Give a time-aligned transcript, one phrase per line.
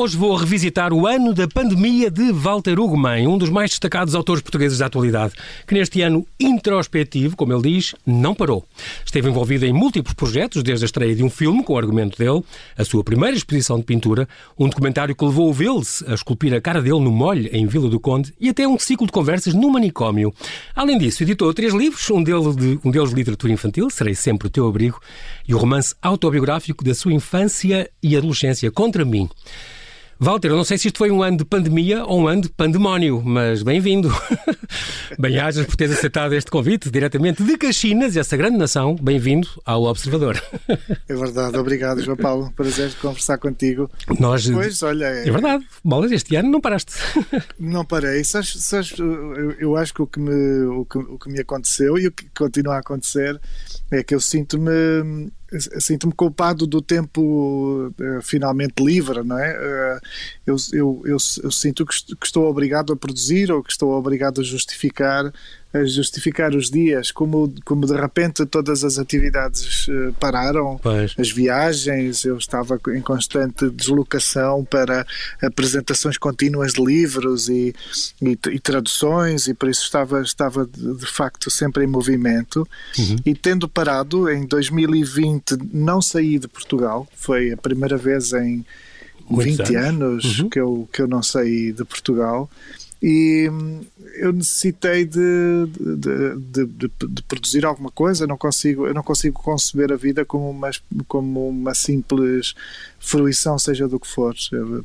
[0.00, 4.40] Hoje vou revisitar o ano da pandemia de Walter Ugumem, um dos mais destacados autores
[4.42, 5.34] portugueses da atualidade,
[5.66, 8.64] que neste ano introspectivo, como ele diz, não parou.
[9.04, 12.42] Esteve envolvido em múltiplos projetos, desde a estreia de um filme com o argumento dele,
[12.78, 14.26] a sua primeira exposição de pintura,
[14.58, 17.90] um documentário que levou o Vils a esculpir a cara dele no molho em Vila
[17.90, 20.32] do Conde e até um ciclo de conversas no manicômio.
[20.74, 24.50] Além disso, editou três livros, um de, um deles de literatura infantil, Serei Sempre o
[24.50, 24.98] Teu Abrigo,
[25.46, 29.28] e o romance autobiográfico da sua infância e adolescência, Contra Mim.
[30.22, 32.50] Walter, eu não sei se isto foi um ano de pandemia ou um ano de
[32.50, 34.10] pandemónio, mas bem-vindo.
[35.18, 38.94] Bem-ajas por teres aceitado este convite diretamente de Caxinas, essa grande nação.
[38.96, 40.38] Bem-vindo ao Observador.
[41.08, 42.52] É verdade, obrigado, João Paulo.
[42.54, 43.90] Prazer de conversar contigo.
[44.18, 45.26] Nós, pois, olha, é...
[45.26, 46.92] é verdade, bolas, este ano não paraste.
[47.58, 48.22] Não parei.
[48.22, 52.06] Sabes, eu, eu acho que o que, me, o, que, o que me aconteceu e
[52.06, 53.40] o que continua a acontecer
[53.90, 59.56] é que eu sinto-me sinto-me culpado do tempo uh, finalmente livre, não é?
[59.56, 60.00] Uh,
[60.46, 64.40] eu, eu, eu, eu, sinto que, que, estou obrigado a produzir ou que estou obrigado
[64.40, 65.32] a justificar
[65.72, 71.14] a justificar os dias, como, como de repente todas as atividades uh, pararam, pois.
[71.16, 75.06] as viagens, eu estava em constante deslocação para
[75.40, 77.72] apresentações contínuas de livros e,
[78.20, 82.66] e, e traduções, e por isso estava, estava de, de facto sempre em movimento.
[82.98, 83.16] Uhum.
[83.24, 88.64] E tendo parado, em 2020 não saí de Portugal, foi a primeira vez em
[89.28, 90.48] Muitos 20 anos, anos uhum.
[90.50, 92.50] que, eu, que eu não saí de Portugal
[93.02, 93.80] e hum,
[94.16, 95.18] eu necessitei de,
[95.96, 98.26] de, de, de, produzir alguma coisa.
[98.26, 100.70] Não consigo, eu não consigo conceber a vida como uma,
[101.08, 102.54] como uma simples
[102.98, 104.34] fruição, seja do que for.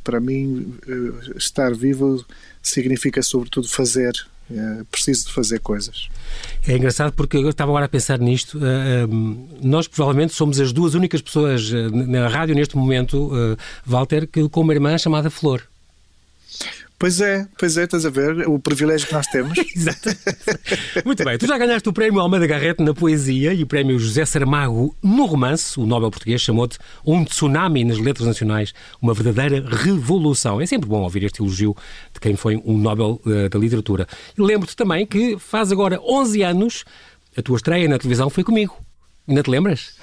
[0.03, 2.25] Para mim, eh, estar vivo
[2.61, 4.13] significa sobretudo fazer.
[4.49, 6.07] É preciso de fazer coisas.
[6.67, 8.59] É engraçado porque eu estava agora a pensar nisto.
[8.63, 13.31] Eh, hum, nós provavelmente somos as duas únicas pessoas eh, na rádio neste momento,
[13.85, 15.63] Walter, que com uma irmã chamada Flor.
[16.97, 19.57] Pois é, pois é, estás a ver o privilégio que nós temos.
[19.75, 20.09] Exato.
[21.03, 24.25] Muito bem, tu já ganhaste o prémio Almeida Garrett na poesia e o prémio José
[24.25, 25.77] Saramago no romance.
[25.77, 30.61] O Nobel português chamou-te um tsunami nas letras nacionais, uma verdadeira revolução.
[30.61, 31.75] É sempre bom ouvir este elogio
[32.13, 34.07] de quem foi um Nobel uh, da literatura.
[34.37, 36.85] Lembro-te também que faz agora 11 anos
[37.37, 38.77] a tua estreia na televisão foi comigo.
[39.27, 39.95] Ainda te lembras?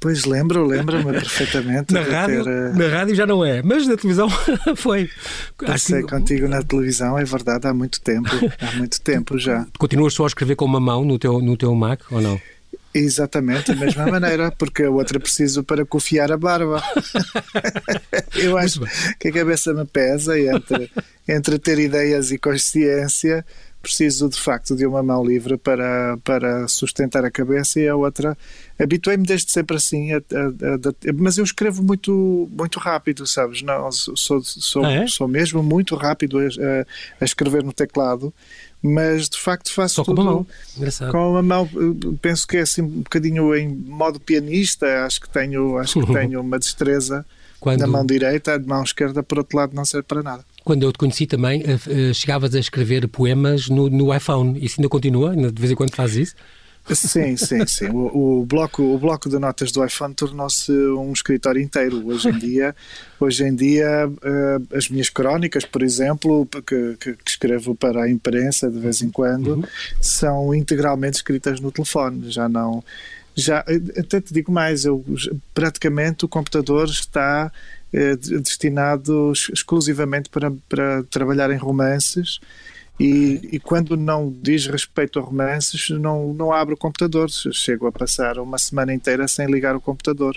[0.00, 1.92] Pois lembro, lembro-me perfeitamente.
[1.92, 2.76] Na rádio, ter, uh...
[2.76, 4.28] na rádio já não é, mas na televisão
[4.74, 5.10] foi.
[5.58, 8.30] Passei contigo na televisão, é verdade, há muito tempo.
[8.60, 9.66] Há muito tempo já.
[9.78, 12.40] Continuas só a escrever com uma mão no teu, no teu Mac ou não?
[12.92, 16.82] Exatamente, da mesma maneira, porque a outra preciso para cofiar a barba.
[18.34, 18.80] Eu acho
[19.18, 20.90] que a cabeça me pesa entre,
[21.28, 23.44] entre ter ideias e consciência
[23.82, 28.36] preciso de facto de uma mão livre para, para sustentar a cabeça e a outra.
[28.78, 33.62] Habituei-me desde sempre assim, a, a, a, mas eu escrevo muito, muito rápido, sabes?
[33.62, 35.06] Não, sou, sou, ah, é?
[35.06, 38.32] sou mesmo muito rápido a, escrever no teclado,
[38.82, 40.46] mas de facto faço Só tudo com a mão.
[40.76, 41.12] Engraçado.
[41.12, 41.68] Com a mão.
[42.20, 46.40] Penso que é assim um bocadinho em modo pianista, acho que tenho, acho que tenho
[46.40, 47.24] uma destreza.
[47.60, 47.80] Quando...
[47.80, 50.92] Na mão direita, a mão esquerda, por outro lado, não serve para nada quando eu
[50.92, 54.58] te conheci também, uh, chegavas a escrever poemas no, no iPhone.
[54.64, 55.34] Isso ainda continua?
[55.34, 56.36] De vez em quando fazes isso?
[56.94, 57.88] Sim, sim, sim.
[57.88, 62.04] O, o, bloco, o bloco de notas do iPhone tornou-se um escritório inteiro.
[62.06, 62.74] Hoje em dia,
[63.18, 68.10] hoje em dia uh, as minhas crónicas, por exemplo, que, que, que, escrevo para a
[68.10, 69.62] imprensa de vez em quando, uhum.
[70.00, 72.30] são integralmente escritas no telefone.
[72.30, 72.82] Já não.
[73.36, 73.64] Já,
[73.96, 75.04] até te digo mais, eu,
[75.54, 77.50] praticamente o computador está
[77.92, 82.40] eh, destinado exclusivamente para, para trabalhar em romances.
[83.00, 87.30] E, e, quando não diz respeito a romances, não, não abro o computador.
[87.30, 90.36] Chego a passar uma semana inteira sem ligar o computador.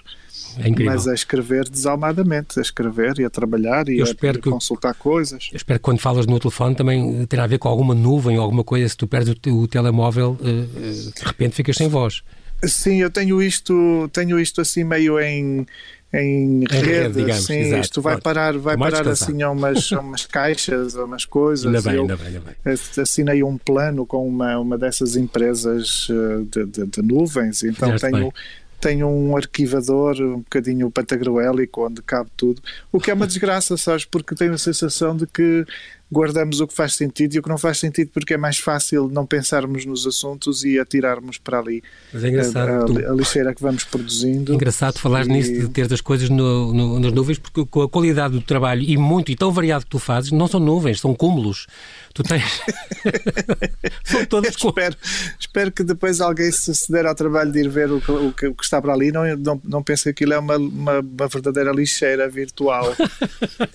[0.57, 5.49] É Mas a escrever desalmadamente, a escrever e a trabalhar e a, a consultar coisas.
[5.51, 8.43] Eu espero que quando falas no telefone também terá a ver com alguma nuvem ou
[8.43, 8.87] alguma coisa.
[8.87, 12.23] Se tu perdes o, o telemóvel, eh, eh, de repente ficas sem voz.
[12.67, 15.65] Sim, eu tenho isto, tenho isto assim meio em
[16.13, 17.81] em, rede, rede digamos, sim, exato.
[17.81, 21.65] isto vai parar, vai parar assim a umas, a umas caixas, a umas coisas.
[21.65, 22.55] Ainda bem, ainda bem, ainda bem.
[23.01, 28.11] Assinei um plano com uma, uma dessas empresas eh, de, de, de nuvens, então Fizeste
[28.11, 28.33] tenho, bem.
[28.79, 32.61] tenho um arquivador um bocadinho pantagruélico onde cabe tudo,
[32.91, 35.65] o que é uma desgraça, sabes, porque tenho a sensação de que
[36.13, 39.09] guardamos o que faz sentido e o que não faz sentido porque é mais fácil
[39.11, 41.83] não pensarmos nos assuntos e atirarmos para ali
[42.13, 43.11] Mas é engraçado, a, a, tu...
[43.11, 44.53] a lixeira que vamos produzindo.
[44.53, 45.29] Engraçado falar e...
[45.29, 48.83] nisso de ter as coisas no, no, nas nuvens porque com a qualidade do trabalho
[48.83, 51.67] e muito e tão variado que tu fazes, não são nuvens, são cúmulos.
[52.13, 52.43] Tu tens.
[54.03, 54.95] São todas espero,
[55.39, 58.33] espero que depois alguém se, se der ao trabalho de ir ver o, o, o
[58.33, 61.71] que está para ali, não, não, não pense que aquilo é uma, uma, uma verdadeira
[61.71, 62.95] lixeira virtual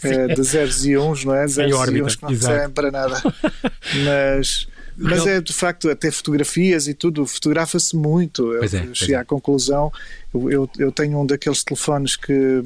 [0.03, 1.47] é, de zeros e uns, não é?
[1.49, 3.23] Zeros órbita, e uns que não servem para nada.
[4.05, 4.69] Mas.
[5.01, 8.53] Mas é de facto, até fotografias e tudo, fotografa-se muito.
[8.59, 9.19] Pois é, eu cheguei é.
[9.19, 9.93] à conclusão.
[10.35, 12.65] Eu, eu, eu, tenho um daqueles telefones que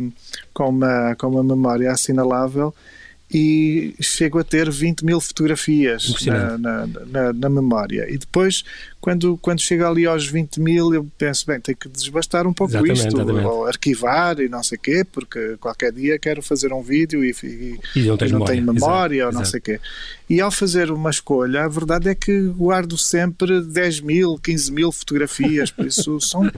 [0.55, 2.75] com uma, com uma memória assinalável
[3.32, 8.06] e chego a ter 20 mil fotografias na, na, na, na, memória.
[8.09, 8.62] E depois,
[9.02, 12.70] quando, quando chega ali aos 20 mil, eu penso, bem, tenho que desbastar um pouco
[12.70, 13.46] exatamente, isto, exatamente.
[13.46, 17.34] ou arquivar e não sei o quê, porque qualquer dia quero fazer um vídeo e,
[17.43, 18.46] e, e não, não memória.
[18.46, 19.50] tenho memória exato, ou não exato.
[19.50, 19.81] sei o quê.
[20.31, 24.93] E ao fazer uma escolha, a verdade é que guardo sempre 10 mil, 15 mil
[24.93, 26.50] fotografias, por isso são,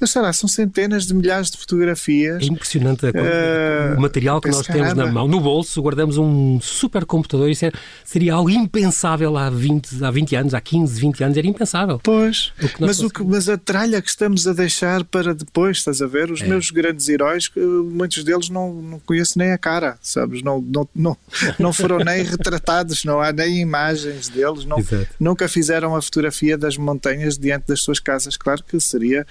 [0.00, 2.42] eu sei lá, são centenas de milhares de fotografias.
[2.42, 5.28] É impressionante uh, o material que nós temos na mão.
[5.28, 7.70] No bolso guardamos um supercomputador, isso é,
[8.02, 12.00] seria algo impensável há 20, há 20 anos, há 15, 20 anos, era impensável.
[12.02, 16.00] Pois, o mas, o que, mas a tralha que estamos a deixar para depois, estás
[16.02, 16.30] a ver?
[16.30, 16.46] Os É.
[16.46, 20.42] meus grandes heróis, muitos deles não, não conheço nem a cara, sabes?
[20.42, 21.16] Não, não, não,
[21.58, 25.08] não foram nem retratados, não há nem imagens deles, não, Exato.
[25.18, 28.36] nunca fizeram a fotografia das montanhas diante das suas casas.
[28.36, 29.26] Claro que seria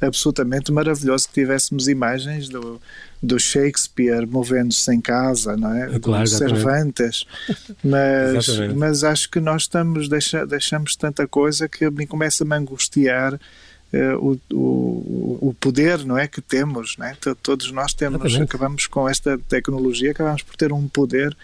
[0.00, 2.80] absolutamente maravilhoso que tivéssemos imagens do,
[3.22, 5.98] do Shakespeare movendo-se em casa, não é?
[5.98, 7.26] Claro, do Cervantes.
[7.84, 12.58] Mas, mas acho que nós estamos, deixa, deixamos tanta coisa que a mim começa-me a
[12.58, 17.16] angustiar uh, o, o, o poder não é que temos, não é?
[17.42, 18.48] Todos nós temos, Exatamente.
[18.48, 21.36] acabamos com esta tecnologia, acabamos por ter um poder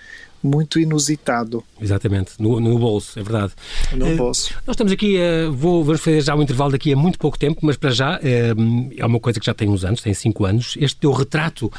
[0.46, 1.62] muito inusitado.
[1.80, 3.52] Exatamente, no, no bolso, é verdade.
[3.92, 4.54] No Uh, bolso.
[4.66, 7.60] Nós estamos aqui, uh, vou, vamos fazer já um intervalo daqui a muito pouco tempo,
[7.62, 10.76] mas para já uh, é uma coisa que já tem uns anos, tem cinco anos.
[10.80, 11.70] Este teu retrato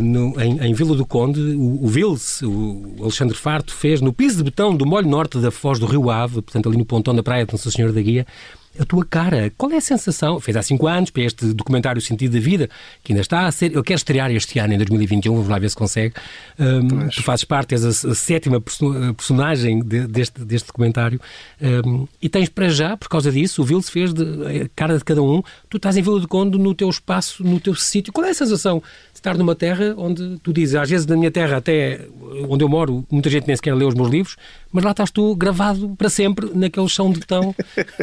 [0.00, 4.36] no, em, em, Vila do Conde, o, o Vils, o Alexandre Farto, fez no piso
[4.36, 7.22] de betão do molho norte da Foz do Rio Ave, portanto ali no pontão da
[7.22, 8.26] praia de Nossa Senhora da Guia.
[8.78, 10.38] A tua cara, qual é a sensação?
[10.40, 12.68] Fez há cinco anos para este documentário Sentido da Vida,
[13.02, 13.74] que ainda está a ser.
[13.74, 16.14] Eu quero estrear este ano, em 2021, vamos lá ver se consegue.
[16.58, 21.20] Um, tu fazes parte, és a, a sétima perso personagem de, deste, deste documentário.
[21.60, 25.04] Um, e tens para já, por causa disso, o Vils fez de, a cara de
[25.04, 25.42] cada um.
[25.68, 28.12] Tu estás em Vila do Conde, no teu espaço, no teu sítio.
[28.12, 28.82] Qual é a sensação
[29.12, 32.06] de estar numa terra onde tu dizes, às vezes na minha terra, até
[32.48, 34.36] onde eu moro, muita gente nem sequer lê os meus livros,
[34.76, 37.54] mas lá estás tu gravado para sempre naquele chão de betão.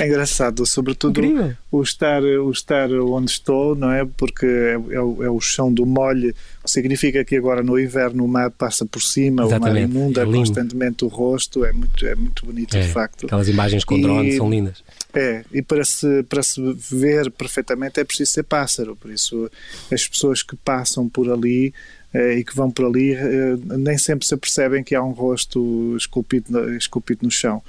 [0.00, 1.52] É engraçado, sobretudo Incrível.
[1.70, 4.04] o estar, o estar onde estou, não é?
[4.04, 6.34] Porque é, é, o, é o chão do molhe,
[6.66, 9.84] significa que agora no inverno o mar passa por cima, Exatamente.
[9.86, 13.26] o mar inunda é constantemente o rosto, é muito, é muito bonito é, de facto.
[13.26, 14.82] Aquelas imagens com drone E- são lindas.
[15.14, 16.60] É, e para se, para se
[16.90, 19.50] ver perfeitamente é preciso ser pássaro, por isso
[19.90, 21.72] as pessoas que passam por ali
[22.12, 25.94] eh, e que vão por ali eh, nem sempre se apercebem que há um rosto
[25.96, 27.62] esculpido, esculpido no chão.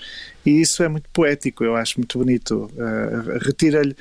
[0.46, 2.72] E isso é muito poético, eu acho muito bonito.
[2.78, 3.96] Eh, Retira-lhe,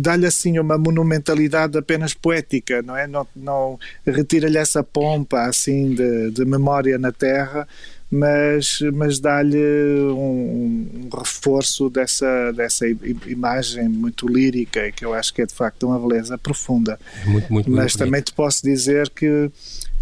[0.00, 3.06] dá-lhe assim uma monumentalidade apenas poética, não é?
[3.06, 7.68] Não, não retira-lhe essa pompa assim de, de memória na terra,
[8.14, 12.84] mas, mas dá-lhe um, um reforço dessa, dessa
[13.26, 17.00] imagem muito lírica e que eu acho que é de facto uma beleza profunda.
[17.22, 17.98] É muito, muito, muito Mas bonito.
[17.98, 19.50] também te posso dizer que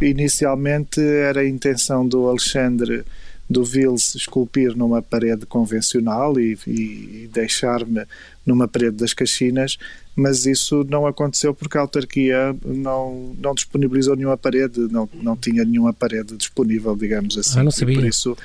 [0.00, 3.04] inicialmente era a intenção do Alexandre
[3.48, 8.04] do Vils esculpir numa parede convencional e, e- e deixar-me
[8.46, 9.76] numa parede das Caxinas,
[10.16, 15.64] mas isso não aconteceu porque a autarquia não, não disponibilizou nenhuma parede, não, não tinha
[15.64, 17.58] nenhuma parede disponível, digamos assim.
[17.60, 17.96] Ah, não E sabia.
[17.98, 18.36] por isso,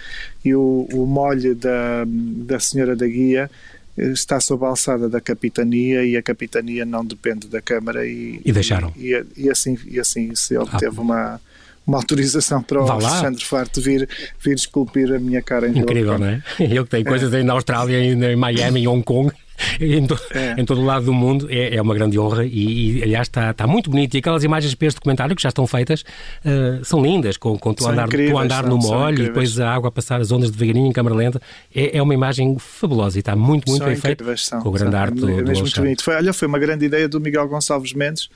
[0.44, 3.50] e o, o molho da, da Senhora da Guia
[3.98, 8.40] eh, está sob a alçada da capitania e a capitania não depende da Câmara e,
[8.46, 8.94] E deixaram.
[8.96, 10.66] e, e assim, e assim se Ah.
[10.78, 11.42] teve uma,
[11.86, 12.90] uma autorização para o.
[12.90, 14.08] Alexandre Farto vir,
[14.40, 16.42] vir esculpir a minha cara em Incrível, não é?
[16.60, 19.32] Eu que tenho coisas aí na Austrália, em Miami, em Hong Kong,
[19.80, 20.56] em, to- É.
[20.60, 23.52] em todo o lado do mundo, é, é uma grande honra e, e, aliás, está,
[23.52, 24.14] está muito bonito.
[24.16, 26.04] E aquelas imagens para este documentário que já estão feitas
[26.44, 29.72] eh, são lindas, com, com tu, andar, tu andar são- no molho e depois a
[29.74, 31.42] água a passar as ondas devagarinho em câmara lenta.
[31.74, 34.24] É, é uma imagem fabulosa e está muito, muito São bem feita
[34.62, 35.00] com o grande são.
[35.00, 36.04] arte É do, do mesmo muito bonito.
[36.04, 38.30] Foi, olha, foi uma grande ideia do Miguel Gonçalves Mendes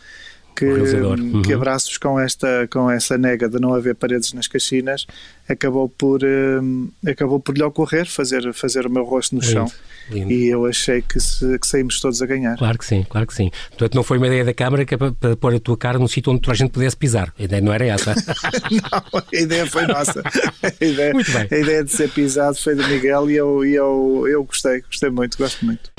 [0.56, 1.42] que, uhum.
[1.42, 5.06] que abraços com esta com essa nega de não haver paredes nas caxinas
[5.48, 9.72] acabou por um, acabou por lhe ocorrer fazer fazer o meu rosto no lindo, chão.
[10.10, 10.32] lindo.
[10.32, 12.58] e eu achei que, se, que saímos todos a ganhar.
[12.58, 13.52] Claro que sim claro que sim.
[13.70, 15.98] Portanto não foi uma ideia da câmara que é para, para pôr a tua cara
[15.98, 17.34] num sítio onde toda a gente pudesse pisar.
[17.38, 18.14] A ideia não era essa.
[18.70, 20.22] Não a ideia foi nossa.
[20.64, 21.48] A ideia, muito bem.
[21.52, 25.10] a ideia de ser pisado foi do Miguel e eu, e eu, eu gostei gostei
[25.10, 25.92] muito gosto muito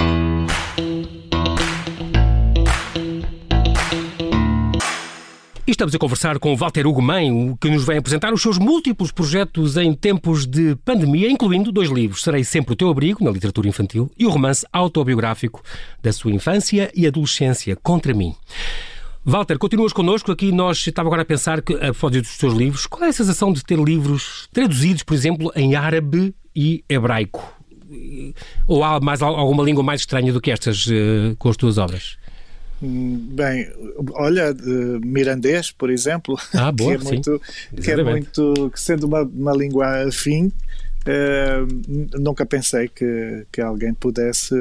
[5.81, 9.79] estamos a conversar com Walter Hugo Mãe, que nos vem apresentar os seus múltiplos projetos
[9.79, 14.11] em tempos de pandemia, incluindo dois livros, Serei Sempre o Teu Abrigo, na literatura infantil,
[14.19, 15.63] e o romance autobiográfico
[16.03, 18.35] da sua infância e adolescência, Contra Mim.
[19.25, 20.53] Walter, continuas connosco aqui.
[20.53, 23.51] Nós estava agora a pensar que, a propósito dos teus livros, qual é a sensação
[23.51, 27.43] de ter livros traduzidos, por exemplo, em árabe e hebraico?
[28.69, 32.19] Ou há mais alguma língua mais estranha do que estas uh, com as tuas obras?
[32.83, 33.71] Bem,
[34.13, 34.55] olha,
[35.05, 37.43] mirandês, por exemplo, ah, boa, que é muito,
[37.83, 40.51] que é muito, que sendo uma, uma língua afim,
[41.07, 44.55] uh, nunca pensei que, que alguém pudesse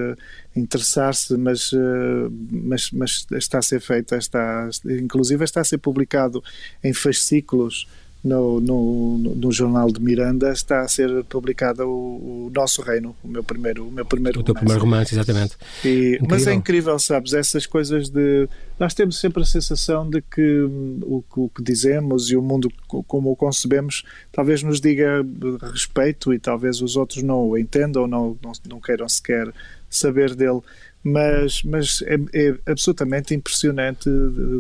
[0.54, 6.44] interessar-se, mas, uh, mas, mas está a ser feita, está, inclusive está a ser publicado
[6.84, 7.88] em fascículos
[8.24, 13.28] no, no, no, jornal de Miranda está a ser publicado o, o, Nosso Reino, o
[13.28, 15.56] meu primeiro, o meu primeiro o teu primeiro romance, exatamente.
[15.86, 20.42] E, mas é incrível, sabes, essas coisas de nós temos sempre a sensação de que
[20.42, 25.26] hum, o, o, que dizemos e o mundo como o concebemos talvez nos diga
[25.72, 29.54] respeito e talvez os outros não o entendam não, não, não queiram sequer
[29.90, 30.60] saber dele.
[31.02, 34.10] Mas, mas é, é absolutamente impressionante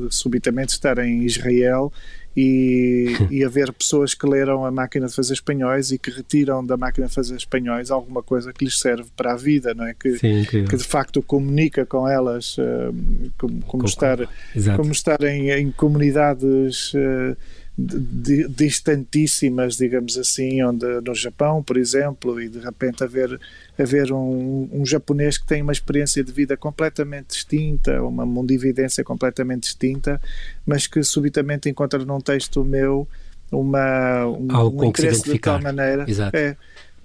[0.09, 1.91] subitamente estar em Israel
[2.41, 6.77] e, e haver pessoas que leram a máquina de fazer espanhóis e que retiram da
[6.77, 9.93] máquina de fazer espanhóis alguma coisa que lhes serve para a vida, não é?
[9.93, 12.93] Que, Sim, que de facto comunica com elas, uh,
[13.37, 14.17] como, como estar,
[14.77, 16.93] como estar em, em comunidades.
[17.79, 23.39] Uh, distantíssimas, digamos assim, onde no Japão, por exemplo, e de repente haver,
[23.77, 29.63] haver um, um japonês que tem uma experiência de vida completamente distinta, uma mundividência completamente
[29.63, 30.21] distinta,
[30.65, 33.07] mas que subitamente encontra num texto meu
[33.51, 36.05] uma, um, Algo um interesse de tal maneira.
[36.07, 36.35] Exato.
[36.35, 36.55] É,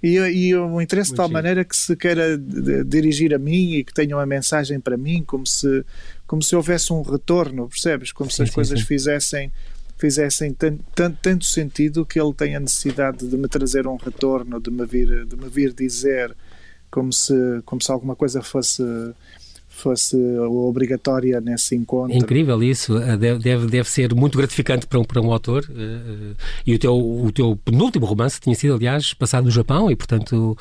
[0.03, 2.37] e, e um interesse de tal maneira que se queira
[2.85, 5.83] dirigir a mim e que tenha uma mensagem para mim, como se,
[6.27, 8.11] como se houvesse um retorno, percebes?
[8.11, 8.85] Como sim, se as sim, coisas sim.
[8.85, 9.51] fizessem
[9.97, 10.83] fizessem tanto,
[11.21, 15.25] tanto, sentido que ele tem a necessidade de me trazer um retorno, de me vir,
[15.25, 16.35] de me vir dizer
[16.91, 17.33] como se,
[17.65, 18.83] como se alguma coisa fosse
[19.75, 22.13] fosse obrigatória nesse encontro.
[22.13, 25.65] É incrível isso, eh, deve, deve ser muito gratificante para um, para um autor.
[25.69, 29.91] Eh, eh, e o teu, o teu penúltimo romance tinha sido, aliás, passado no Japão
[29.91, 30.57] e, portanto,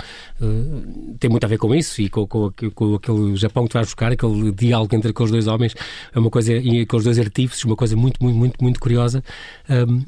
[1.18, 3.86] tem muito a ver com isso e com, com, com aquele Japão que tu vais
[3.86, 5.74] buscar, aquele diálogo entre aqueles dois homens,
[6.12, 9.22] é uma coisa, e aqueles dois artífices, uma coisa muito, muito, muito, muito curiosa.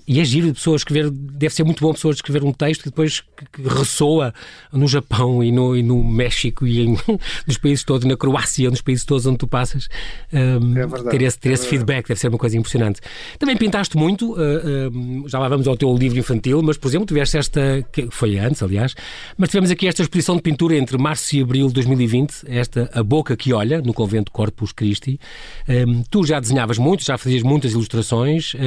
[0.06, 2.90] E é giro de pessoas escrever, deve ser muito bom pessoas escrever um texto que
[2.90, 3.22] depois
[3.64, 4.34] ressoa
[4.72, 6.98] no Japão e no, e no México e em,
[7.46, 9.88] nos países todos, na Croácia, nos países países todos onde tu passas,
[10.32, 13.00] um, é verdade, ter esse, ter é esse feedback deve ser uma coisa impressionante.
[13.38, 17.06] Também pintaste muito, uh, uh, já lá vamos ao teu livro infantil, mas, por exemplo,
[17.06, 18.94] tiveste esta, que foi antes, aliás,
[19.36, 23.02] mas tivemos aqui esta exposição de pintura entre março e abril de 2020, esta A
[23.02, 25.20] Boca que Olha, no convento Corpus Christi.
[25.68, 28.58] Um, tu já desenhavas muito, já fazias muitas ilustrações, uh,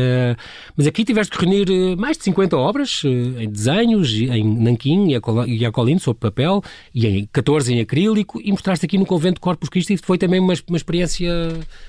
[0.75, 5.09] mas aqui tiveste que reunir mais de 50 obras em desenhos, em nanquim
[5.47, 6.61] e a colino sobre papel,
[6.93, 10.53] e em 14 em acrílico, e mostraste aqui no convento Corpus Christi, foi também uma,
[10.67, 11.31] uma experiência,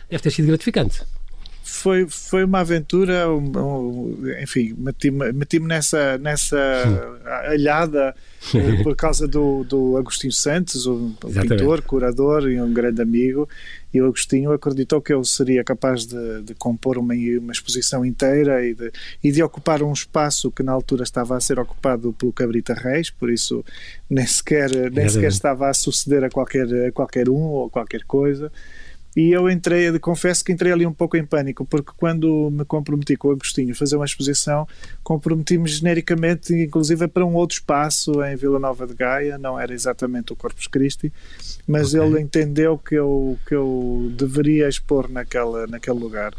[0.08, 1.02] deve ter sido gratificante.
[1.70, 6.58] Foi, foi uma aventura, um, um, enfim, meti-me meti nessa, nessa
[7.48, 8.14] alhada
[8.54, 13.48] eh, por causa do, do Agostinho Santos, um, um pintor, curador e um grande amigo,
[13.94, 18.66] e o Agostinho acreditou que eu seria capaz de, de compor uma, uma exposição inteira
[18.66, 22.32] e de, e de ocupar um espaço que na altura estava a ser ocupado pelo
[22.32, 23.64] Cabrita Reis, por isso
[24.08, 28.50] nem sequer, nem sequer estava a suceder a qualquer, a qualquer um ou qualquer coisa.
[29.16, 33.16] E eu entrei, confesso que entrei ali um pouco em pânico, porque quando me comprometi
[33.16, 34.68] com o Agostinho a fazer uma exposição,
[35.02, 40.32] comprometi-me genericamente, inclusive para um outro espaço em Vila Nova de Gaia, não era exatamente
[40.32, 41.12] o Corpus Christi,
[41.66, 42.06] mas okay.
[42.06, 46.32] ele entendeu que eu, que eu deveria expor naquela, naquele lugar.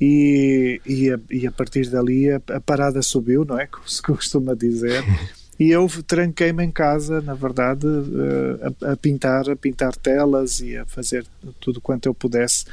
[0.00, 3.66] E, e, a, e a partir dali a, a parada subiu, não é?
[3.68, 5.02] Como se costuma dizer.
[5.58, 10.76] e eu tranquei-me em casa, na verdade, eh, a, a, pintar, a pintar telas e
[10.76, 11.24] a fazer
[11.60, 12.64] tudo quanto eu pudesse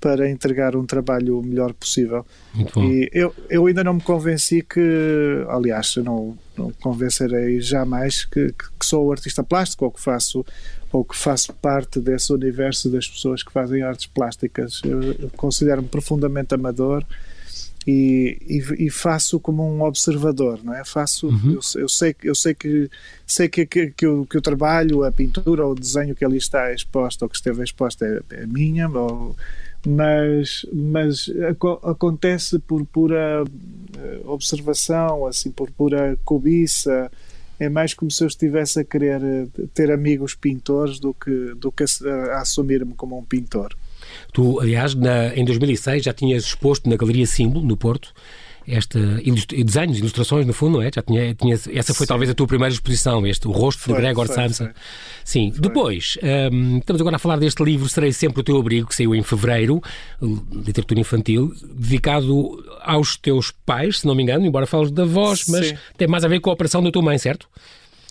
[0.00, 2.24] para entregar um trabalho o melhor possível.
[2.78, 8.86] E eu, eu ainda não me convenci que, aliás, não, não convencerei jamais que, que,
[8.86, 10.44] sou artista plástico ou que faço
[10.90, 14.80] ou que faço parte desse universo das pessoas que fazem artes plásticas.
[14.84, 17.04] Eu, eu considero-me profundamente amador
[17.86, 20.84] e, e, e, faço como um observador, não é?
[20.84, 21.52] Faço, uhum.
[21.52, 22.90] eu, eu, sei, eu sei que
[23.26, 26.36] sei que, que, que, o, que o trabalho, a pintura ou o desenho que ali
[26.36, 29.34] está exposto ou que esteve exposto é, é minha, ou,
[29.86, 31.30] mas, mas
[31.84, 33.44] acontece por pura
[33.96, 37.10] eh, observação, assim, por pura cobiça.
[37.58, 41.72] É mais como se eu estivesse a querer eh, ter amigos pintores do que, do
[41.72, 41.86] que a,
[42.34, 43.74] a assumir-me como um pintor.
[44.32, 48.12] Tu, aliás, na, em 2006 já tinhas exposto na Galeria Símbolo, no Porto,
[48.66, 50.90] esta ilust desenhos, ilustrações, no fundo, não é?
[50.94, 52.08] Já tinha, tinha essa foi Sim.
[52.08, 54.72] talvez a tua primeira exposição, este, o rosto foi, de Gregor Samsa.
[55.24, 55.60] Sim, foi.
[55.60, 56.18] depois,
[56.52, 59.22] um, estamos agora a falar deste livro, Serei Sempre o Teu Abrigo, que saiu em
[59.22, 59.82] fevereiro,
[60.20, 65.68] literatura infantil, dedicado aos teus pais, se não me engano, embora fales da voz, mas
[65.68, 65.76] Sim.
[65.96, 67.48] tem mais a ver com a operação da tua mãe, certo?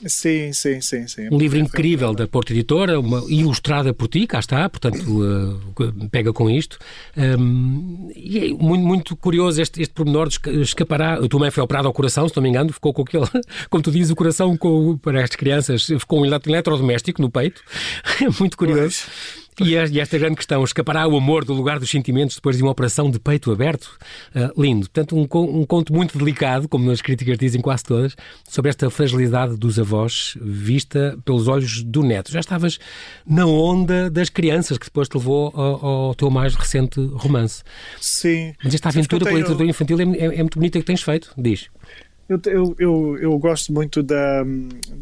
[0.06, 1.28] Sim, sim, sim, sim.
[1.30, 6.32] Um livro incrível da Porta Editora, uma, ilustrada por ti, cá está, portanto, uh, pega
[6.32, 6.78] com isto.
[7.18, 11.16] Um, e é muito, muito curioso este, este pormenor de escapará.
[11.16, 13.26] A tua mãe foi operada ao coração, se não me engano, ficou com aquele,
[13.70, 17.62] como tu dizes, o coração com, para as crianças, ficou um eletrodoméstico no peito.
[18.22, 18.80] É muito curioso.
[19.06, 19.39] Pois.
[19.66, 23.10] E esta grande questão, escapará o amor do lugar dos sentimentos depois de uma operação
[23.10, 23.98] de peito aberto?
[24.36, 24.90] Uh, lindo.
[24.90, 25.22] Portanto, um,
[25.62, 28.16] um, conto muito delicado, como as críticas dizem quase todas,
[28.48, 32.32] sobre esta fragilidade dos avós vista pelos olhos do neto.
[32.32, 32.80] Já estavas
[33.26, 37.64] na onda das crianças que depois te levou ao, ao teu mais recente romance.
[38.00, 38.54] Sim.
[38.64, 39.32] Mas esta aventura tenho...
[39.32, 41.70] com a literatura infantil é, é, é muito bonita que tens feito, diz.
[42.30, 44.44] Eu, eu, eu, eu, gosto muito da,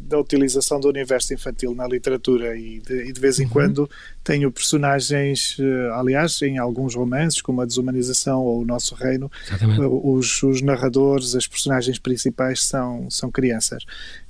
[0.07, 3.50] da utilização do universo infantil na literatura e de, e de vez em uhum.
[3.50, 3.89] quando
[4.24, 9.29] tenho personagens, eh, aliás, em alguns romances, como A Desumanização ou O Nosso Reino,
[10.05, 13.84] os, os, narradores, as personagens principais são, são crianças.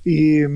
[0.04, 0.48] E,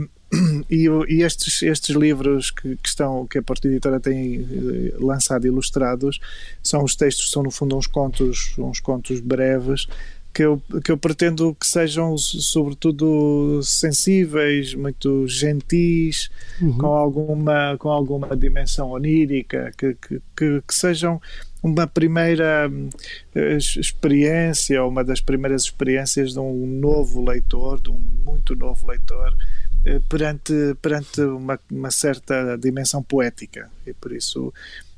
[0.67, 5.45] e, e estes, estes livros que, que, estão, que a Porta Editora tem eh, lançado
[5.45, 6.19] ilustrados
[6.63, 9.87] são os textos, são no fundo uns contos, uns contos breves
[10.33, 16.29] que eu, que eu pretendo que sejam sobretudo sensíveis, muito gentis,
[16.61, 16.77] uhum.
[16.77, 21.21] com, alguma, com alguma dimensão onírica, que, que, que, que sejam
[21.61, 22.71] uma primeira
[23.35, 29.35] eh, experiência, uma das primeiras experiências de um novo leitor, de um muito novo leitor,
[29.85, 33.69] eh, perante, perante uma, uma certa dimensão poética.
[33.85, 34.51] E por isso,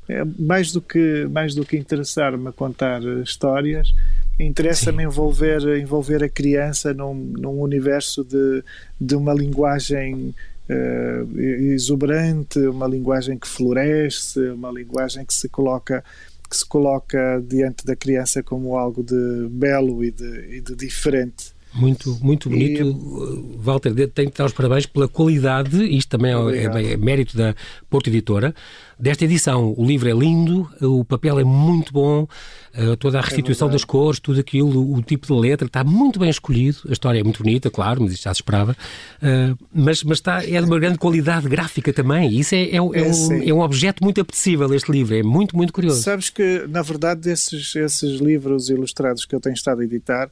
[0.08, 3.94] é mais do que, mais do que interessar-me a contar histórias,
[4.40, 8.64] interessa-me envolver, envolver a criança num, num universo de,
[9.00, 10.34] de uma linguagem
[10.70, 16.04] uh, exuberante, uma linguagem que floresce, uma linguagem que se coloca
[16.50, 21.52] que se coloca diante da criança como algo de belo e de, e de diferente.
[21.74, 22.84] Muito, muito bonito.
[22.84, 23.58] E...
[23.58, 27.56] Walter, tenho que dar os parabéns pela qualidade, isto também é, é, é, mérito da
[27.90, 28.54] Porto Editora,
[29.00, 29.74] desta edição.
[29.76, 32.28] O livro é lindo, o papel é muito bom,
[32.74, 35.84] eh, toda a é restituição é das cores, tudo aquilo, o tipo de letra está
[35.84, 36.78] muito bem escolhido.
[36.88, 38.76] A história é muito bonita, claro, mas isto já se esperava.
[39.22, 42.38] Eh, mas, mas está, é de uma grande qualidade gráfica também.
[42.40, 45.16] Isso é, é, é, um, é um objeto muito apetecível, este livro.
[45.16, 46.02] É muito, muito curioso.
[46.02, 50.30] Sabes que, na verdade, esses, esses livros ilustrados que eu tenho estado a editar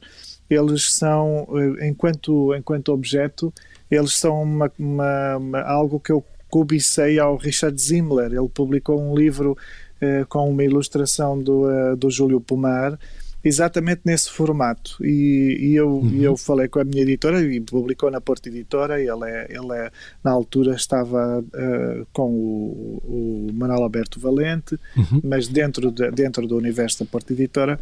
[0.54, 1.46] eles são,
[1.78, 3.52] eh, enquanto, enquanto objeto,
[3.90, 8.32] eles são uma, uma, uma, algo que eu cobicei ao Richard Zimmler.
[8.32, 9.56] Ele publicou um livro
[10.02, 12.98] eh, com uma ilustração do, uh, do Júlio Pomar,
[13.44, 14.96] exatamente nesse formato.
[15.00, 16.20] E, e eu, uhum.
[16.20, 19.00] eu falei com a minha editora e publicou na Porta Editora.
[19.00, 19.92] Ele, é, ele é,
[20.24, 25.20] na altura estava uh, com o, o Manuel Alberto Valente, uhum.
[25.22, 27.78] mas dentro, de, dentro do universo da Porta Editora.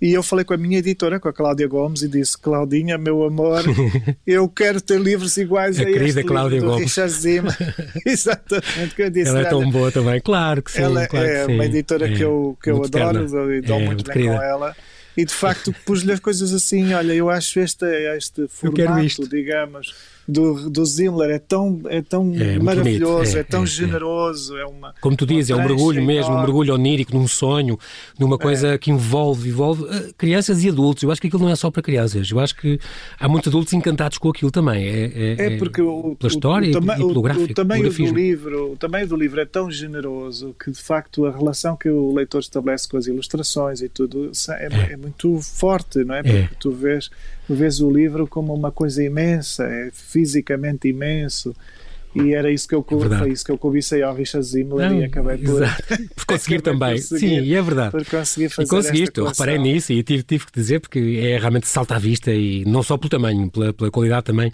[0.00, 3.22] E eu falei com a minha editora, com a Cláudia Gomes, e disse: Claudinha, meu
[3.22, 3.62] amor,
[4.26, 6.84] eu quero ter livros iguais a, a querida este Cláudia livro Gomes.
[6.84, 7.56] Richard Zima.
[8.06, 9.28] Exatamente, que eu disse.
[9.28, 10.82] Ela é tão boa também, claro que sim.
[10.82, 11.54] Ela claro é sim.
[11.54, 12.16] uma editora é.
[12.16, 14.36] que eu, que eu adoro, e dou é, muito bem querida.
[14.36, 14.76] com ela.
[15.16, 17.84] E de facto pus-lhe as coisas assim: olha, eu acho este,
[18.16, 19.92] este formato, digamos
[20.30, 23.66] do, do Zimler é tão, é tão é, maravilhoso, é, é, tão é, é.
[23.66, 24.56] generoso.
[24.56, 24.64] É.
[24.64, 27.78] uma, Como tu dizes, é um mergulho mesmo, um mergulho onírico, num sonho,
[28.18, 28.78] numa coisa é.
[28.78, 31.02] que envolve, envolve uh, crianças e adultos.
[31.02, 32.30] Eu acho que aquilo não é só para crianças.
[32.30, 32.78] Eu acho que
[33.18, 34.86] há muitos adultos encantados com aquilo também.
[34.86, 37.50] É, é porque o, pela história o, o, e, e pelo gráfico.
[37.50, 41.30] O tamanho, do livro, o tamanho do livro é tão generoso que, de facto, a
[41.30, 46.22] relação que o leitor estabelece com as ilustrações e tudo é, muito forte, não é?
[46.22, 47.10] Porque tu vês,
[47.54, 51.54] vês o livro como uma coisa imensa, é fisicamente imenso.
[52.14, 55.00] E era isso que eu, é foi isso que eu cobicei ao Richard Zimmler Não,
[55.00, 55.60] e acabei por,
[56.16, 56.98] por conseguir também.
[56.98, 57.92] Sim, e é verdade.
[57.92, 61.38] Por conseguir fazer e conseguiste, eu reparei nisso e tive, tive que dizer porque é
[61.38, 64.52] realmente salta à vista e não só pelo tamanho, pela, pela qualidade também,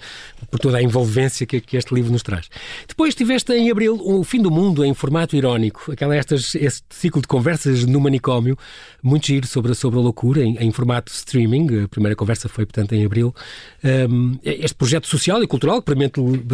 [0.51, 2.49] por toda a envolvência que, que, este livro nos traz.
[2.87, 7.23] Depois tiveste em abril o Fim do Mundo em formato irónico, aquela estas, este ciclo
[7.23, 8.57] de conversas no manicômio,
[9.03, 11.85] muito giro sobre, sobre a loucura em, em formato streaming.
[11.85, 13.35] A primeira conversa foi, portanto, em abril.
[13.83, 15.95] Um, este projeto social e cultural que,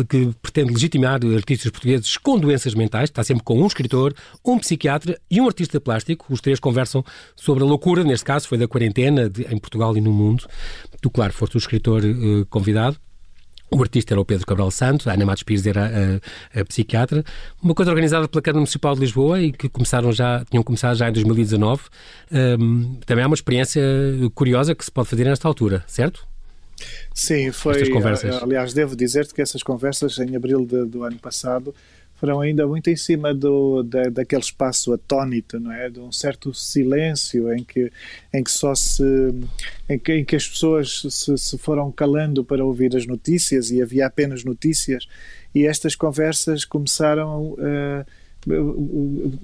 [0.05, 4.59] que pretende legitimar legitimar artistas portugueses com doenças mentais, está sempre com um escritor, um
[4.59, 6.27] psiquiatra e um artista plástico.
[6.29, 10.01] Os três conversam sobre a loucura, neste caso foi da quarentena de, em Portugal e
[10.01, 10.47] no mundo.
[11.01, 12.97] Tu, claro, foste o escritor uh, convidado.
[13.71, 16.65] O artista era o Pedro Cabral Santos, a Ana Matos Pires era a, a, a,
[16.65, 17.25] psiquiatra.
[17.63, 21.09] Uma coisa organizada pela Câmara Municipal de Lisboa e que começaram já, tinham começado já
[21.09, 21.81] em 2019.
[22.31, 23.83] Um, também é uma experiência
[24.35, 26.32] curiosa que se pode fazer nesta altura, certo?
[27.15, 27.83] Sim, foi.
[28.43, 31.75] Aliás, devo dizer-te que essas conversas em abril de, do ano passado
[32.23, 35.91] foram ainda muito em cima do, da, daquele espaço atónito, não é?
[35.91, 37.91] De um certo silêncio em que,
[38.33, 39.03] em que só se.
[39.89, 43.83] em que, em que as pessoas se, se foram calando para ouvir as notícias e
[43.83, 45.09] havia apenas notícias,
[45.53, 47.55] e estas conversas começaram.
[47.55, 48.07] Uh,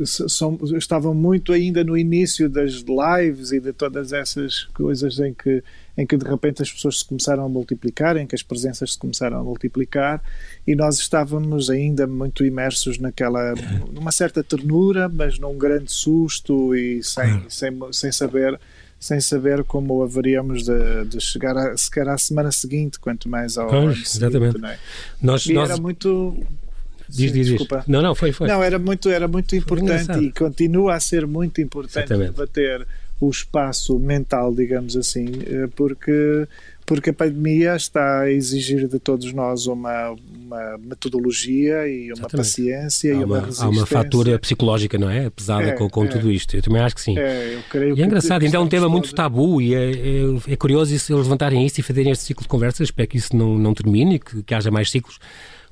[0.05, 5.63] são, estavam muito ainda no início das lives e de todas essas coisas em que,
[5.97, 8.99] em que de repente as pessoas se começaram a multiplicar, em que as presenças se
[8.99, 10.21] começaram a multiplicar
[10.67, 13.55] e nós estávamos ainda muito imersos naquela,
[13.93, 18.59] numa certa ternura, mas num grande susto e sem, sem, sem saber
[19.01, 23.69] sem saber como haveríamos de, de chegar a, sequer à semana seguinte, quanto mais ao
[23.69, 24.53] pois, ano exatamente.
[24.55, 24.73] seguinte.
[24.73, 24.79] É?
[25.23, 25.71] Nós, e nós...
[25.71, 26.37] era muito
[27.09, 27.85] Diz, diz, desculpa.
[27.87, 28.49] Não, não, foi, foi.
[28.49, 32.33] Não, era muito, era muito importante e continua a ser muito importante Exatamente.
[32.33, 32.87] debater
[33.21, 36.47] o espaço mental, digamos assim, eh, porque
[36.89, 42.37] porque a pandemia está a exigir de todos nós uma, uma metodologia e uma Exatamente.
[42.37, 43.67] paciência há e uma, resistência.
[43.67, 45.29] Há uma fatura psicológica, não é?
[45.29, 46.09] Pesada é, com, com é.
[46.09, 46.57] tudo isto.
[46.57, 47.19] Eu também acho que sim.
[47.19, 47.59] É,
[47.95, 51.13] e é engraçado, ainda é um tema muito tabu e é, é, é curioso isso,
[51.13, 52.89] eles levantarem isso e fazerem este ciclo de conversas.
[52.89, 55.19] Espero que isso não, não termine e que, que haja mais ciclos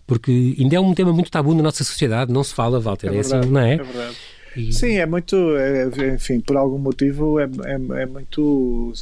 [0.06, 3.16] porque ainda é um tema muito tabu na nossa sociedade, não se fala, Walter, é,
[3.16, 3.74] é assim, não é?
[3.74, 4.16] É verdade.
[4.56, 4.72] E...
[4.72, 8.92] Sim, é muito, é, enfim, por algum motivo é, é, é, muito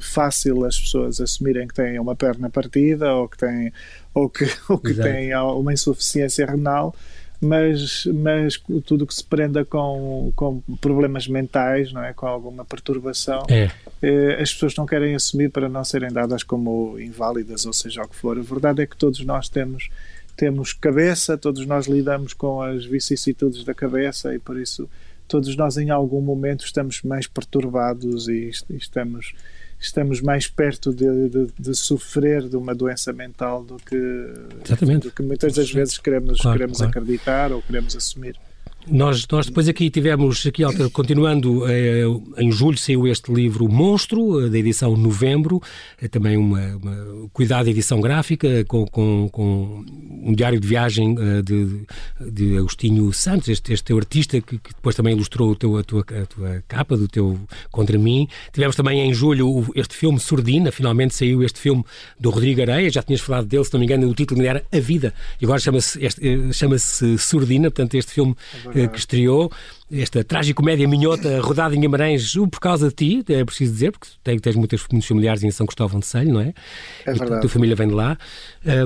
[0.00, 3.72] fácil as pessoas assumirem que têm uma perna partida ou que têm,
[4.12, 6.96] ou que, ou que têm uma insuficiência renal,
[7.40, 12.12] mas, mas tudo que se prenda com, com problemas mentais, não é?
[12.12, 13.70] com alguma perturbação, é.
[14.02, 18.08] eh, as pessoas não querem assumir para não serem dadas como inválidas, ou seja o
[18.08, 18.38] que for.
[18.38, 19.90] A verdade é que todos nós temos
[20.36, 24.88] temos cabeça, todos nós lidamos com as vicissitudes da cabeça e por isso
[25.26, 29.34] todos nós em algum momento estamos mais perturbados e, estamos
[29.80, 33.96] estamos mais perto de, de, de, sofrer de uma doença mental do que,
[34.98, 36.90] do que muitas das vezes queremos, claro, queremos claro.
[36.90, 38.34] acreditar ou queremos assumir.
[38.86, 42.04] Nós, nós depois aqui tivemos, aqui continuando, eh,
[42.36, 45.62] em julho saiu este livro Monstro, eh, da edição novembro,
[46.00, 49.84] é também uma, uma cuidada edição gráfica, com, com, com,
[50.22, 51.86] um diário de viagem de,
[52.30, 55.82] de Agostinho Santos, este, este teu artista que, que depois também ilustrou o teu, a,
[55.82, 58.28] tua, a tua capa do teu Contra Mim.
[58.52, 61.84] Tivemos também em julho este filme Surdina, finalmente saiu este filme
[62.20, 64.80] do Rodrigo Areia, já tinhas falado dele, se não me engano, o título era A
[64.80, 65.98] Vida, e agora chama-se
[66.52, 68.36] chama Surdina, portanto este filme
[68.92, 69.50] que estreou
[69.92, 74.40] esta tragicomédia minhota rodada em Guimarães por causa de ti, é preciso dizer, porque tens,
[74.40, 76.54] tens muitos, muitos familiares em São Cristóvão de Selho, não é?
[77.06, 77.34] É verdade.
[77.34, 78.18] A tua família vem de lá.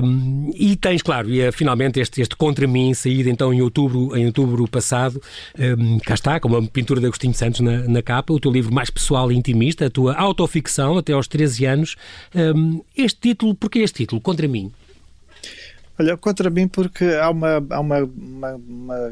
[0.03, 4.25] Um, e tens, claro, e, finalmente este, este Contra Mim, saído então em outubro, em
[4.25, 5.21] outubro passado,
[5.57, 8.73] um, cá está, com uma pintura de Agostinho Santos na, na, capa, o teu livro
[8.73, 11.95] mais pessoal e intimista, a tua autoficção até aos 13 anos.
[12.35, 14.71] Um, este título, porquê este título, Contra Mim?
[15.99, 19.11] Olha, contra mim porque há uma, há uma, uma, uma,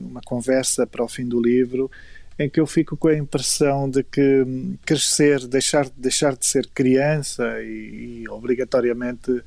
[0.00, 1.90] uma conversa para o fim do livro
[2.38, 4.44] em que eu fico com a impressão de que
[4.86, 9.42] crescer, deixar, deixar de ser criança e, e obrigatoriamente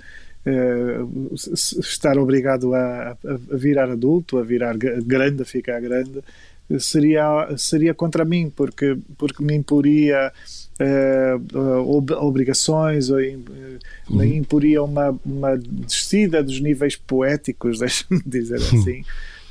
[0.46, 1.00] eh,
[1.34, 3.18] estar obrigado a, a,
[3.58, 6.22] virar adulto, a virar grande, a ficar grande,
[6.80, 10.32] seria, seria contra mim, porque, porque me imporia
[10.80, 14.24] uh, obrigações, ou uhum.
[14.24, 19.04] imporia uma, uma descida dos níveis poéticos, deixa-me dizer assim.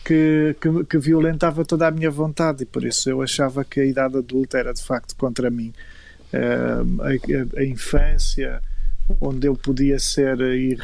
[0.05, 3.85] Que, que, que, violentava toda a minha vontade e por isso eu achava que a
[3.85, 5.73] idade adulta era de facto contra mim.
[6.33, 8.62] Uh, a, a, a, infância,
[9.21, 10.39] onde eu podia ser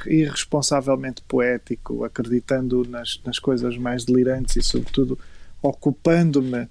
[0.07, 5.16] irresponsavelmente poético, acreditando nas, nas coisas mais delirantes e, sobretudo,
[5.62, 6.68] ocupando-me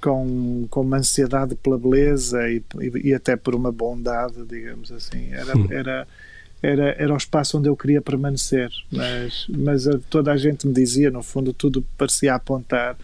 [0.00, 5.32] com, com uma ansiedade pela beleza e, e, e, até por uma bondade, digamos assim.
[5.32, 5.66] Era, hum.
[5.70, 6.08] era,
[6.62, 8.70] era, era o espaço onde eu queria permanecer.
[8.90, 12.96] Mas, mas toda a gente me dizia, no fundo, tudo parecia apontar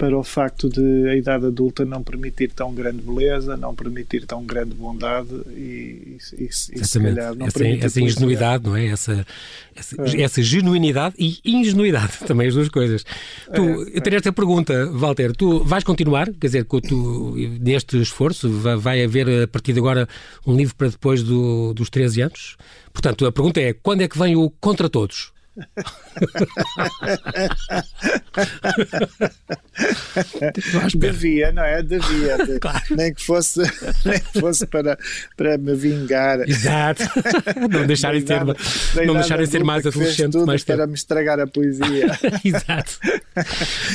[0.00, 4.42] para o facto de a idade adulta não permitir tão grande beleza, não permitir tão
[4.46, 8.86] grande bondade e, e, e, se calhar não essa, essa ingenuidade, não é?
[8.86, 9.26] Essa,
[9.76, 10.22] essa, é.
[10.22, 13.04] essa, genuinidade e ingenuidade, também as duas coisas.
[13.54, 18.48] Tu, é, eu teria esta pergunta, Walter, tu vais continuar, quer dizer, tu, neste esforço,
[18.78, 20.08] vai haver a partir de agora
[20.46, 22.56] um livro para depois do, dos 13 anos?
[22.90, 25.30] Portanto, a pergunta é, quando é que vem o Contra Todos?
[30.94, 31.82] Devia, não é?
[31.82, 32.38] Devia.
[32.60, 32.82] Claro.
[32.90, 33.60] Nem que fosse,
[34.04, 34.98] nem que fosse para,
[35.36, 36.40] para me vingar.
[36.48, 37.02] Exato.
[37.70, 38.44] Não deixarem ser,
[39.06, 40.78] não deixarem ser mais adolescente mais tempo.
[40.78, 42.18] Para me estragar a poesia.
[42.44, 42.98] Exato.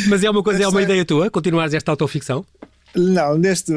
[0.07, 2.45] Mas é uma coisa, Mas, é uma ideia tua, continuares esta autoficção?
[2.95, 3.73] Não, neste,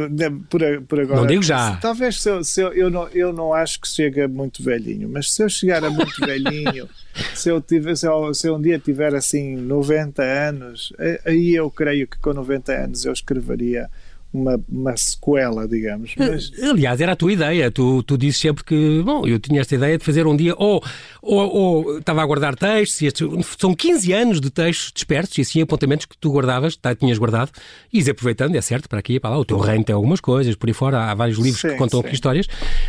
[0.48, 1.20] por, por agora.
[1.20, 1.76] Não digo já.
[1.76, 5.32] Talvez se eu, se eu, eu, não, eu não acho que chega muito velhinho, mas
[5.32, 6.88] se eu chegar a muito velhinho,
[7.34, 10.92] se eu, tiver, se, eu, se eu um dia tiver assim 90 anos,
[11.24, 13.90] aí eu creio que com 90 anos eu escreveria
[14.32, 16.14] uma, uma sequela, digamos.
[16.16, 16.52] Mas...
[16.62, 17.70] Aliás, era a tua ideia.
[17.70, 20.82] Tu, tu dizes sempre que, bom, eu tinha esta ideia de fazer um dia, ou,
[21.22, 23.26] ou, ou estava a guardar textos, estes,
[23.58, 27.50] são 15 anos de textos dispersos, e assim apontamentos que tu guardavas, tá, tinhas guardado,
[27.92, 29.38] e is aproveitando, é certo, para aqui e para lá.
[29.38, 32.00] O teu reino tem algumas coisas, por aí fora, há vários livros sim, que contam
[32.00, 32.46] aqui histórias,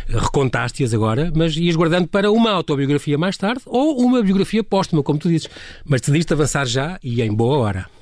[0.08, 5.18] recontaste-as agora, mas ias guardando para uma autobiografia mais tarde, ou uma biografia póstuma, como
[5.18, 5.48] tu dizes.
[5.84, 7.99] Mas decidiste avançar já e em boa hora.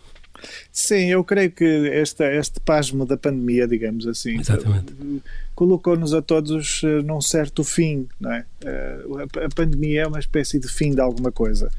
[0.72, 4.38] Sim, eu creio que esta, este pasmo da pandemia, digamos assim,
[5.54, 8.06] colocou-nos a todos uh, num certo fim.
[8.20, 8.44] Não é?
[8.64, 11.70] Uh, a, pandemia é uma espécie de fim de alguma coisa.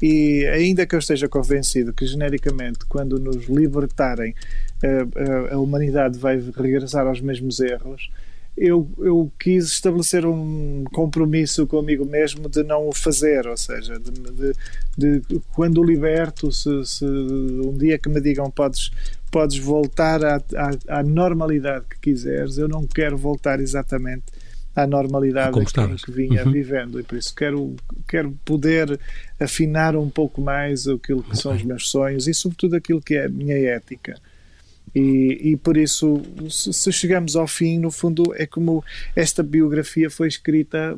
[0.00, 4.34] E ainda que eu esteja convencido que, genericamente, quando nos libertarem,
[4.82, 8.08] uh, a humanidade vai regressar aos mesmos erros,
[8.56, 14.12] eu, eu quis estabelecer um compromisso comigo mesmo de não o fazer, ou seja, de,
[14.96, 18.92] de, de quando liberto, se, se, um dia que me digam podes,
[19.30, 24.24] podes voltar à, à, à, normalidade que quiseres, eu não quero voltar exatamente
[24.76, 26.52] à normalidade que, que, vinha uhum.
[26.52, 27.74] vivendo e por isso quero,
[28.08, 28.98] quero poder
[29.40, 33.26] afinar um pouco mais aquilo que são os meus sonhos e sobretudo aquilo que é
[33.26, 34.16] a minha ética.
[34.94, 38.84] E, e por isso, se chegamos ao fim, no fundo, é como
[39.16, 40.96] esta biografia foi escrita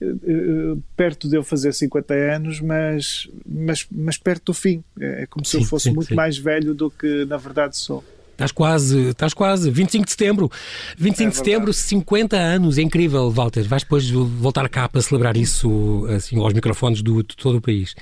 [0.00, 4.82] eh, eh, perto de eu fazer 50 anos, mas, mas, mas perto do fim.
[5.00, 6.14] É, é como se sim, eu fosse sim, muito sim.
[6.14, 8.04] mais velho do que na verdade sou.
[8.36, 9.70] Estás quase, estás quase.
[9.70, 10.50] 25 de setembro.
[10.98, 12.76] 25 é de setembro, 50 anos.
[12.76, 13.66] É incrível, Walter.
[13.66, 17.94] Vais depois voltar cá para celebrar isso assim, aos microfones do, de todo o país.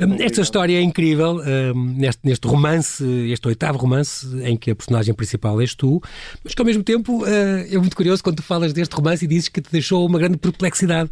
[0.00, 1.36] Hum, esta história é incrível.
[1.36, 6.02] Um, neste, neste romance, este oitavo romance, em que a personagem principal és tu,
[6.42, 7.26] mas que ao mesmo tempo uh,
[7.70, 10.36] é muito curioso quando tu falas deste romance e dizes que te deixou uma grande
[10.36, 11.08] perplexidade.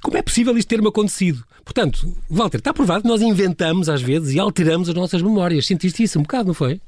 [0.00, 1.44] Como é possível isto ter-me acontecido?
[1.64, 5.66] Portanto, Walter, está provado que nós inventamos às vezes e alteramos as nossas memórias.
[5.66, 6.80] Sentiste isso um bocado, não foi?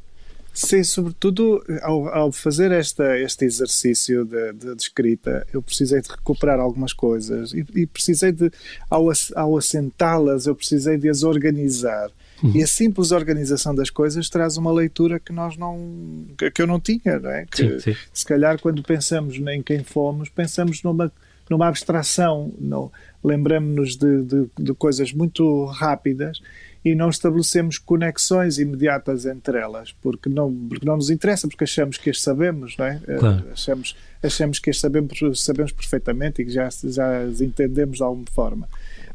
[0.54, 6.08] Sim, sobretudo ao, ao fazer esta, este exercício de, de, de, escrita, eu precisei de
[6.08, 8.52] recuperar algumas coisas e, e precisei de,
[8.88, 12.08] ao, ao assentá-las, eu precisei de as organizar.
[12.40, 12.52] Uhum.
[12.54, 16.78] E a simples organização das coisas traz uma leitura que nós não que eu não
[16.78, 17.46] tinha, não é?
[17.46, 17.96] Que, sim, sim.
[18.12, 21.12] Se calhar quando pensamos em quem fomos, pensamos numa
[21.48, 22.52] numa abstração,
[23.22, 26.40] lembramos-nos de, de, de coisas muito rápidas
[26.84, 31.96] e não estabelecemos conexões imediatas entre elas, porque não, porque não nos interessa, porque achamos
[31.96, 33.00] que as sabemos, não é?
[33.08, 33.44] Eh, claro.
[33.50, 38.26] Achamos, achamos que as sabemos, sabemos perfeitamente e que já, já as entendemos de alguma
[38.26, 38.68] forma.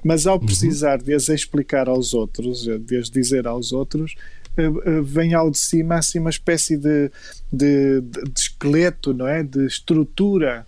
[0.03, 0.45] Mas ao uhum.
[0.45, 1.05] precisar uhum.
[1.05, 4.15] de as explicar aos outros, de as dizer aos outros,
[4.58, 7.12] eh, eh, vem ao de cima assim uma espécie de,
[7.53, 9.43] de, de esqueleto, não é?
[9.43, 10.65] De estrutura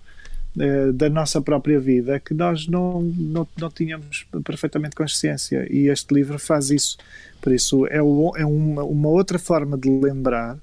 [0.60, 6.14] eh, da nossa própria vida que nós não, não, não tínhamos perfeitamente consciência e este
[6.14, 6.98] livro faz isso
[7.42, 10.58] por isso é, o, é uma, uma outra forma de lembrar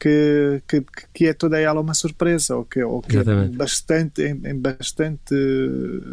[0.00, 4.36] que, que, que, é toda ela uma surpresa, ou que, ou que é bastante, é,
[4.44, 5.34] é bastante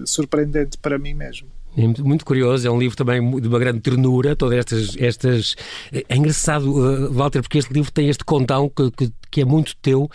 [0.06, 1.48] surpreendente para mim mesmo.
[1.78, 4.98] É muito curioso, é um livro também de uma grande ternura, todas estas.
[4.98, 5.56] estas...
[5.92, 10.10] É engraçado, Walter, porque este livro tem este condão que, que, que é muito teu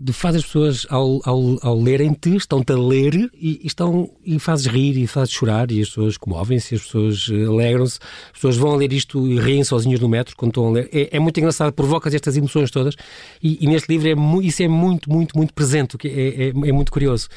[0.00, 4.38] de faz as pessoas ao, ao, ao lerem-te, estão-te a ler e, e, estão e
[4.38, 8.56] fazes rir e fazes chorar e as pessoas comovem-se, as pessoas eh, alegram-se, as pessoas
[8.56, 10.88] vão ler isto e riem sozinhas no metro quando estão a ler.
[10.92, 12.94] É, é muito engraçado, provocas estas emoções todas
[13.42, 16.72] e, e neste livro é, isso é muito, muito, muito presente, que é, é, é
[16.72, 17.28] muito curioso.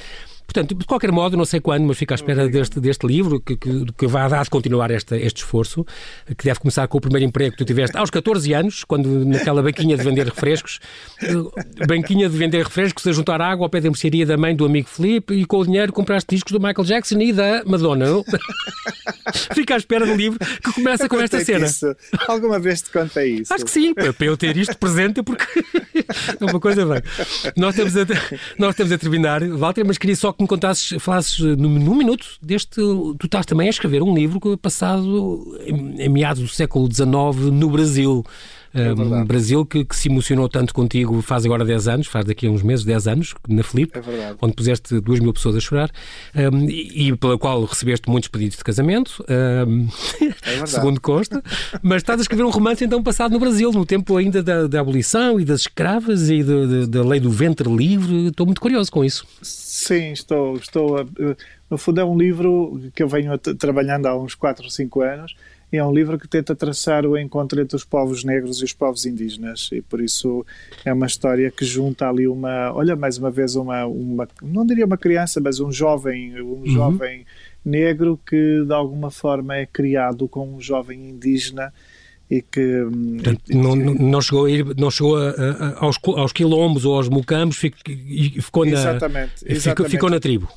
[0.52, 3.56] Portanto, de qualquer modo, não sei quando, mas fico à espera deste, deste livro que,
[3.56, 5.86] que, que vai dar de continuar esta, este esforço,
[6.38, 9.64] que deve começar com o primeiro emprego que tu tiveste aos 14 anos, quando naquela
[9.64, 10.82] banquinha de vender refrescos,
[11.88, 14.90] banquinha de vender refrescos, a juntar água ao pé da mercearia da mãe do amigo
[14.90, 18.08] Felipe e com o dinheiro compraste discos do Michael Jackson e da Madonna.
[19.56, 21.66] Fica à espera do livro que começa com esta cena.
[21.66, 21.96] Isso.
[22.28, 23.54] Alguma vez te contei isso?
[23.54, 25.46] Acho que sim, para eu ter isto presente, porque
[26.42, 27.02] é uma coisa bem.
[27.56, 28.06] Nós estamos a,
[28.58, 32.76] nós estamos a terminar, Walter, mas queria só que me contasses, falasses num, minuto deste.
[32.76, 37.70] Tu estás também a escrever um livro passado em, em meados do século XIX no
[37.70, 38.26] Brasil.
[38.74, 42.50] É Brasil que, que, se emocionou tanto contigo faz agora 10 anos, faz daqui a
[42.50, 45.92] uns meses 10 anos, na Felipe, é onde puseste 2 mil pessoas a chorar
[46.36, 49.24] um, e, e, pela qual recebeste muitos pedidos de casamento,
[49.68, 49.88] um,
[50.22, 51.44] é segundo consta,
[51.82, 54.80] mas estás a escrever um romance então passado no Brasil, no tempo ainda da, da
[54.80, 56.42] abolição e das escravas e
[56.88, 58.28] da lei do ventre livre.
[58.28, 59.26] Estou muito curioso com isso.
[59.42, 60.56] Sim, estou.
[60.56, 61.06] estou a,
[61.70, 65.36] no fundo, é um livro que eu venho trabalhando há uns 4 ou 5 anos
[65.78, 69.06] é um livro que tenta traçar o encontro entre os povos negros e os povos
[69.06, 70.46] indígenas e por isso
[70.84, 74.86] é uma história que junta ali uma, olha mais uma vez uma, uma não diria
[74.86, 76.68] uma criança, mas um jovem, um uhum.
[76.68, 77.26] jovem
[77.64, 81.74] negro que de alguma forma é criado com um jovem indígena
[82.30, 86.86] e que Portanto, não, não chegou a ir, não chegou a, a, aos, aos quilombos
[86.86, 87.80] ou aos mucambos ficou,
[88.42, 89.62] ficou na exatamente, exatamente.
[89.62, 90.50] Ficou, ficou na tribo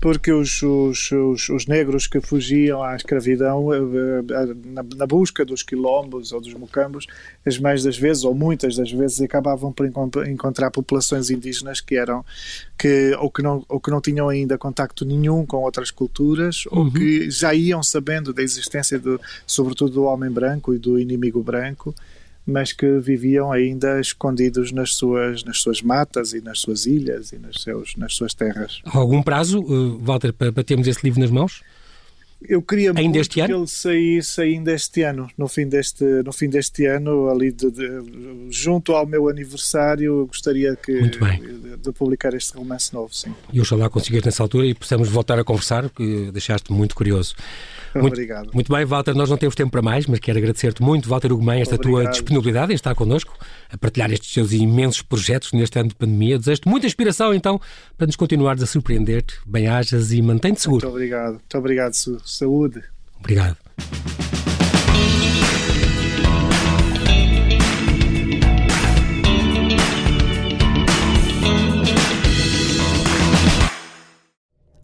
[0.00, 5.44] porque os, os, os, os, negros que fugiam à escravidão, eh, eh, na, na, busca
[5.44, 7.06] dos quilombos ou dos mucambos,
[7.44, 9.86] as mais das vezes, ou muitas das vezes, acabavam por
[10.26, 12.24] encontrar populações indígenas que eram,
[12.78, 16.78] que, ou, que não, ou que não tinham ainda contacto nenhum com outras culturas, uhum.
[16.78, 21.42] ou que já iam sabendo da existência, do, sobretudo, do homem branco e do inimigo
[21.42, 21.94] branco,
[22.50, 27.38] mas que viviam ainda escondidos nas suas, nas suas matas e nas suas ilhas e
[27.38, 28.80] nas, seus, nas suas terras.
[28.84, 31.62] Há algum prazo, uh, Walter, para, termos esse livro nas mãos?
[32.42, 33.58] Eu queria ainda este que ano?
[33.58, 37.86] ele saísse ainda este ano, no fim deste, no fim deste ano, ali de, de,
[38.48, 43.34] junto ao meu aniversário, gostaria que, de, de, publicar este romance novo, sim.
[43.52, 47.34] E oxalá consigas nessa altura e possamos voltar a conversar, porque deixaste muito curioso.
[47.94, 48.50] Muito, Obrigado.
[48.54, 51.60] Muito bem, Walter, nós não temos tempo para mais, mas quero agradecer-te muito, Walter Ugumem,
[51.60, 52.02] esta Obrigado.
[52.02, 53.36] tua disponibilidade em estar connosco,
[53.70, 56.38] a partilhar estes seus imensos projetos neste ano de pandemia.
[56.38, 57.60] Desejo-te muita inspiração, então,
[57.96, 59.24] para nos continuares a surpreender.
[59.46, 60.86] Bem-ajas e mantém-te seguro.
[60.86, 61.32] Muito obrigado.
[61.32, 61.94] Muito obrigado.
[62.24, 62.82] Saúde.
[63.18, 63.56] Obrigado.